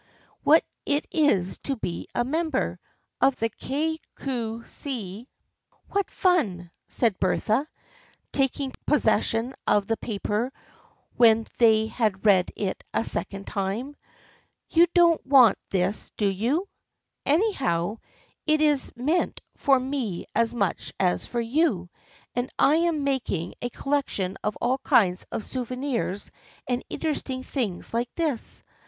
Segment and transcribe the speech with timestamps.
[0.43, 2.79] What it is to be a member
[3.21, 5.29] Of the Kay Cue See.""
[5.91, 7.67] What fun!" said Bertha,
[8.31, 10.51] taking possession of the paper
[11.17, 13.95] when they had read it a second time.
[14.71, 16.67] "You don't want this, do you?
[17.23, 17.99] Anyhow,
[18.47, 21.91] it is meant for me as much as for you,
[22.33, 26.31] and I am mak ing a collection of all kinds of souvenirs
[26.67, 28.63] and in teresting things like this.